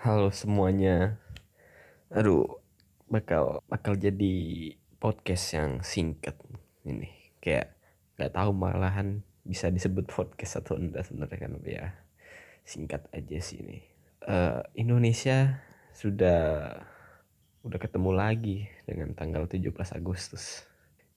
Halo 0.00 0.32
semuanya. 0.32 1.20
Aduh, 2.08 2.48
bakal 3.12 3.60
bakal 3.68 4.00
jadi 4.00 4.32
podcast 4.96 5.52
yang 5.52 5.84
singkat 5.84 6.40
ini. 6.88 7.36
Kayak 7.36 7.76
nggak 8.16 8.32
tahu 8.32 8.48
malahan 8.56 9.20
bisa 9.44 9.68
disebut 9.68 10.08
podcast 10.08 10.64
atau 10.64 10.80
enggak 10.80 11.04
sebenarnya 11.04 11.36
kan 11.44 11.52
ya. 11.68 11.86
Singkat 12.64 13.12
aja 13.12 13.44
sih 13.44 13.60
ini. 13.60 13.84
Eh, 14.24 14.60
Indonesia 14.80 15.60
sudah 15.92 16.80
udah 17.60 17.76
ketemu 17.76 18.10
lagi 18.16 18.72
dengan 18.88 19.12
tanggal 19.12 19.52
17 19.52 19.68
Agustus. 19.92 20.64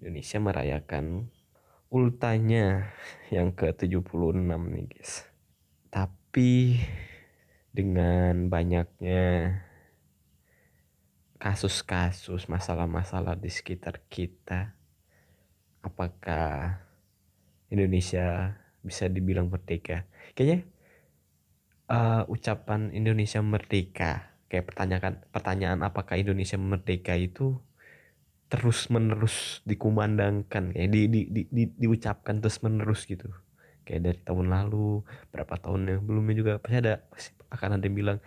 Indonesia 0.00 0.40
merayakan 0.40 1.28
ultanya 1.92 2.96
yang 3.28 3.52
ke-76 3.52 4.40
nih 4.40 4.84
guys. 4.88 5.28
Tapi 5.92 6.80
dengan 7.70 8.50
banyaknya 8.50 9.56
kasus-kasus 11.40 12.50
masalah-masalah 12.50 13.38
di 13.38 13.48
sekitar 13.48 14.04
kita. 14.12 14.76
Apakah 15.80 16.84
Indonesia 17.72 18.58
bisa 18.84 19.08
dibilang 19.08 19.48
merdeka? 19.48 20.04
Kayaknya 20.36 20.68
uh, 21.88 22.22
ucapan 22.28 22.92
Indonesia 22.92 23.40
merdeka 23.40 24.30
kayak 24.50 24.66
pertanyaan 24.66 25.14
pertanyaan 25.30 25.80
apakah 25.86 26.18
Indonesia 26.18 26.58
merdeka 26.58 27.14
itu 27.14 27.56
terus 28.50 28.90
menerus 28.90 29.62
dikumandangkan 29.62 30.74
kayak 30.74 30.90
di, 30.90 31.06
di, 31.06 31.20
di, 31.30 31.42
di, 31.46 31.64
diucapkan 31.78 32.42
terus 32.42 32.60
menerus 32.60 33.06
gitu. 33.06 33.30
Kayak 33.86 34.00
dari 34.10 34.20
tahun 34.26 34.50
lalu 34.50 35.06
berapa 35.30 35.54
tahun 35.56 35.86
yang 35.86 36.02
belumnya 36.02 36.34
juga 36.36 36.52
pasti 36.58 36.76
ada 36.76 37.00
pasti 37.08 37.39
akan 37.50 37.78
ada 37.78 37.84
yang 37.86 37.98
bilang 37.98 38.18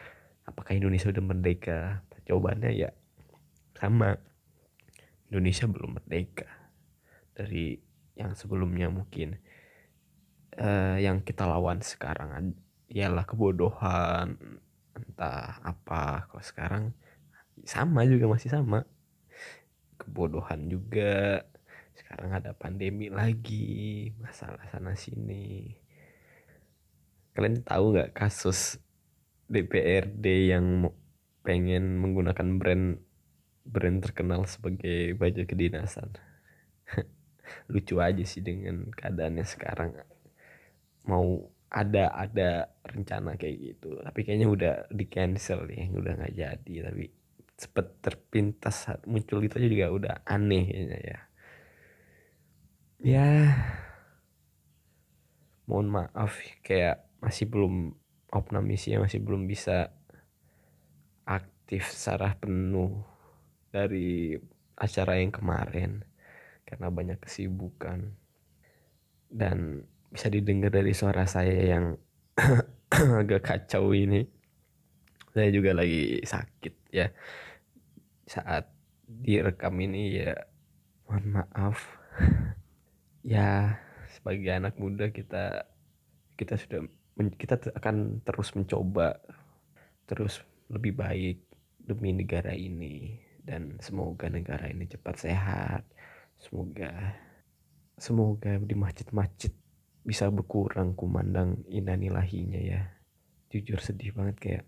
apakah 0.48 0.76
Indonesia 0.76 1.10
udah 1.10 1.24
merdeka? 1.24 2.04
Jawabannya 2.24 2.72
ya 2.72 2.90
sama. 3.76 4.16
Indonesia 5.34 5.66
belum 5.66 5.98
merdeka 5.98 6.46
dari 7.34 7.82
yang 8.14 8.38
sebelumnya 8.38 8.88
mungkin. 8.94 9.42
Uh, 10.54 11.02
yang 11.02 11.26
kita 11.26 11.50
lawan 11.50 11.82
sekarang 11.82 12.54
ialah 12.86 13.26
kebodohan 13.26 14.38
entah 14.94 15.58
apa. 15.66 16.30
Kalau 16.30 16.44
sekarang 16.46 16.84
sama 17.66 18.06
juga 18.06 18.30
masih 18.30 18.54
sama. 18.54 18.86
Kebodohan 19.98 20.70
juga. 20.70 21.42
Sekarang 21.98 22.38
ada 22.38 22.54
pandemi 22.54 23.10
lagi 23.10 24.14
masalah 24.22 24.62
sana 24.70 24.94
sini 24.94 25.74
kalian 27.34 27.66
tahu 27.66 27.98
nggak 27.98 28.14
kasus 28.14 28.78
DPRD 29.48 30.26
yang 30.52 30.88
pengen 31.44 32.00
menggunakan 32.00 32.48
brand 32.56 32.88
brand 33.64 34.00
terkenal 34.04 34.44
sebagai 34.48 35.16
baju 35.16 35.44
kedinasan. 35.48 36.16
Lucu 37.72 38.00
aja 38.00 38.24
sih 38.24 38.44
dengan 38.44 38.92
keadaannya 38.92 39.46
sekarang. 39.48 39.92
Mau 41.08 41.52
ada 41.74 42.14
ada 42.14 42.72
rencana 42.86 43.36
kayak 43.36 43.58
gitu. 43.60 44.00
Tapi 44.04 44.20
kayaknya 44.24 44.48
udah 44.48 44.74
di 44.92 45.06
cancel 45.08 45.68
ya 45.72 45.88
udah 45.92 46.14
nggak 46.20 46.36
jadi. 46.36 46.74
Tapi 46.92 47.06
cepet 47.54 47.88
terpintas 48.04 48.92
muncul 49.08 49.40
itu 49.44 49.56
aja 49.56 49.68
juga 49.70 49.88
udah 49.92 50.14
aneh 50.28 50.64
kayaknya 50.68 51.00
ya. 51.00 51.20
Ya 53.04 53.28
mohon 55.68 55.88
maaf 55.92 56.40
kayak 56.64 57.08
masih 57.24 57.48
belum 57.48 57.96
Opnamisia 58.34 58.98
masih 58.98 59.22
belum 59.22 59.46
bisa 59.46 59.94
aktif 61.30 61.94
secara 61.94 62.34
penuh 62.34 63.06
dari 63.70 64.34
acara 64.74 65.22
yang 65.22 65.30
kemarin 65.30 66.02
karena 66.66 66.90
banyak 66.90 67.22
kesibukan. 67.22 68.18
Dan 69.30 69.86
bisa 70.10 70.30
didengar 70.34 70.74
dari 70.74 70.94
suara 70.98 71.30
saya 71.30 71.78
yang 71.78 71.86
agak 73.22 73.46
kacau 73.46 73.94
ini. 73.94 74.26
Saya 75.34 75.50
juga 75.54 75.78
lagi 75.78 76.22
sakit 76.26 76.94
ya. 76.94 77.14
Saat 78.26 78.70
direkam 79.06 79.78
ini 79.78 80.22
ya 80.22 80.34
mohon 81.06 81.38
maaf. 81.38 81.78
Ya 83.24 83.80
sebagai 84.12 84.52
anak 84.52 84.76
muda 84.76 85.08
kita 85.08 85.64
kita 86.36 86.60
sudah 86.60 86.84
kita 87.14 87.62
akan 87.78 88.26
terus 88.26 88.54
mencoba 88.58 89.22
terus 90.10 90.42
lebih 90.70 90.98
baik 90.98 91.38
demi 91.78 92.16
negara 92.16 92.52
ini. 92.56 93.20
Dan 93.44 93.76
semoga 93.84 94.32
negara 94.32 94.72
ini 94.72 94.88
cepat 94.88 95.16
sehat. 95.20 95.84
Semoga 96.40 96.92
semoga 98.00 98.58
di 98.58 98.76
masjid-masjid 98.76 99.52
bisa 100.04 100.28
berkurang 100.32 100.96
kumandang 100.96 101.64
inanilahinya 101.68 102.60
ya. 102.60 102.82
Jujur 103.52 103.80
sedih 103.84 104.16
banget 104.16 104.38
kayak 104.40 104.66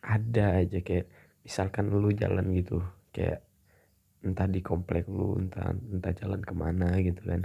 ada 0.00 0.62
aja 0.62 0.78
kayak 0.80 1.10
misalkan 1.42 1.90
lu 1.90 2.10
jalan 2.14 2.54
gitu 2.54 2.80
kayak 3.10 3.42
entah 4.22 4.48
di 4.50 4.62
komplek 4.62 5.06
lu 5.06 5.38
entah 5.38 5.74
entah 5.74 6.14
jalan 6.14 6.40
ke 6.42 6.54
mana 6.54 6.96
gitu 7.02 7.20
kan. 7.26 7.42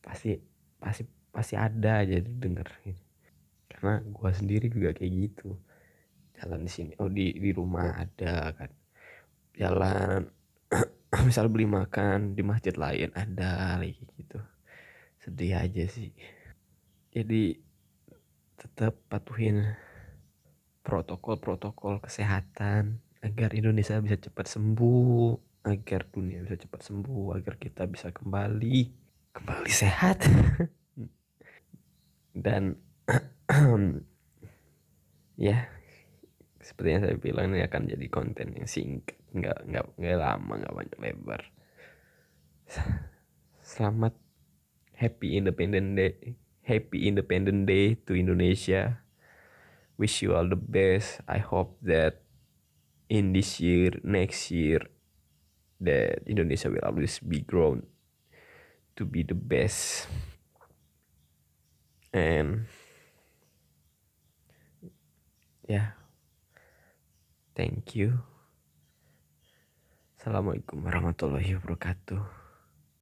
Pasti 0.00 0.40
pasti 0.80 1.04
pasti 1.30 1.54
ada 1.56 2.00
aja 2.00 2.16
denger 2.20 2.68
gitu. 2.84 3.05
Karena 3.86 4.02
gua 4.10 4.34
sendiri 4.34 4.66
juga 4.66 4.90
kayak 4.90 5.12
gitu. 5.14 5.54
Jalan 6.42 6.66
di 6.66 6.70
sini 6.74 6.92
oh 6.98 7.06
di 7.06 7.30
di 7.38 7.54
rumah 7.54 8.02
ada 8.02 8.50
kan. 8.50 8.70
Jalan 9.54 10.26
misal 11.30 11.46
beli 11.46 11.70
makan 11.70 12.34
di 12.34 12.42
masjid 12.42 12.74
lain 12.74 13.14
ada 13.14 13.78
lagi 13.78 14.02
gitu. 14.18 14.42
Sedih 15.22 15.54
aja 15.54 15.86
sih. 15.86 16.10
Jadi 17.14 17.62
tetap 18.58 18.98
patuhin 19.06 19.70
protokol-protokol 20.82 22.02
kesehatan 22.02 22.98
agar 23.22 23.54
Indonesia 23.54 24.02
bisa 24.02 24.18
cepat 24.18 24.50
sembuh 24.50 25.62
agar 25.62 26.10
dunia 26.10 26.42
bisa 26.42 26.58
cepat 26.58 26.82
sembuh 26.82 27.38
agar 27.38 27.54
kita 27.54 27.86
bisa 27.86 28.10
kembali 28.10 28.90
kembali 29.30 29.70
sehat. 29.70 30.26
Dan 32.34 32.82
ya 35.38 35.70
seperti 36.58 36.88
yang 36.90 37.02
saya 37.06 37.16
bilang 37.16 37.54
ini 37.54 37.62
akan 37.62 37.86
jadi 37.86 38.06
konten 38.10 38.58
yang 38.58 38.66
singkat 38.66 39.14
nggak 39.30 39.68
nggak 39.70 39.84
nggak 40.00 40.18
lama 40.18 40.52
nggak 40.58 40.74
banyak 40.74 40.98
lebar. 40.98 41.42
Selamat 43.62 44.14
happy 44.98 45.38
independent 45.38 45.94
day 45.94 46.34
happy 46.66 47.06
independent 47.06 47.70
day 47.70 47.94
to 47.94 48.18
Indonesia. 48.18 48.98
Wish 49.94 50.26
you 50.26 50.34
all 50.34 50.50
the 50.50 50.58
best. 50.58 51.22
I 51.30 51.38
hope 51.38 51.78
that 51.86 52.26
in 53.06 53.30
this 53.30 53.62
year 53.62 53.94
next 54.02 54.50
year 54.50 54.82
that 55.78 56.26
Indonesia 56.26 56.68
will 56.68 56.82
always 56.82 57.22
be 57.22 57.40
grown 57.44 57.86
to 58.98 59.06
be 59.06 59.22
the 59.22 59.38
best. 59.38 60.10
And 62.10 62.66
yeah 65.66 65.96
Thank 67.56 67.96
you. 67.96 68.20
Assalamualaikum 70.20 70.84
warahmatullahi 70.84 71.56
wabarakatuh. 71.56 72.45